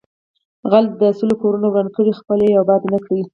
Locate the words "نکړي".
2.93-3.21